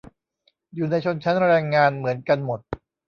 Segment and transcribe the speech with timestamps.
[0.73, 2.59] อยู่ในชนชั้นแรงงานเหมือนกันหมด